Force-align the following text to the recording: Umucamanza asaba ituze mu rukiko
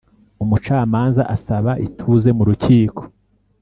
Umucamanza 0.43 1.21
asaba 1.35 1.71
ituze 1.87 2.29
mu 2.37 2.43
rukiko 2.49 3.01